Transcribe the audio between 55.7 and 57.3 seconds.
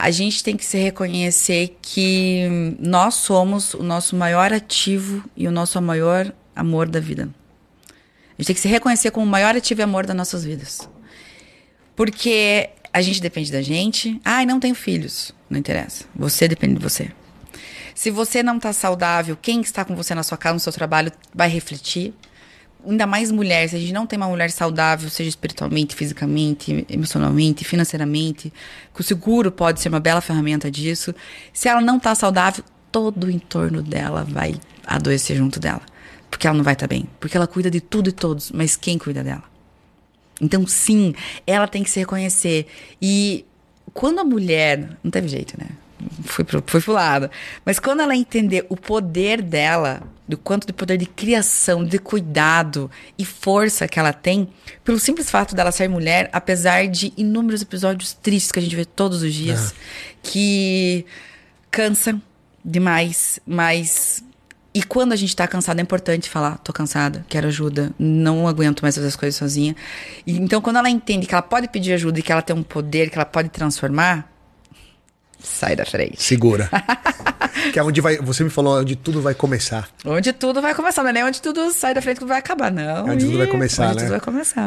ser mulher, apesar de